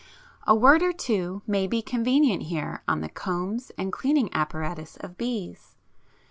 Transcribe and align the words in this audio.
A 0.47 0.55
word 0.55 0.81
or 0.81 0.93
two 0.93 1.43
may 1.45 1.67
be 1.67 1.83
convenient 1.83 2.41
here 2.41 2.81
on 2.87 3.01
the 3.01 3.07
combs 3.07 3.71
and 3.77 3.93
cleaning 3.93 4.33
apparatus 4.33 4.97
of 4.97 5.15
bees. 5.15 5.75